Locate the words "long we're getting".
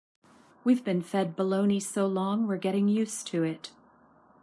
2.07-2.87